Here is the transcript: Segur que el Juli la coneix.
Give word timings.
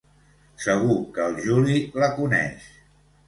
Segur 0.63 0.95
que 1.17 1.27
el 1.31 1.37
Juli 1.45 1.77
la 2.05 2.09
coneix. 2.17 2.65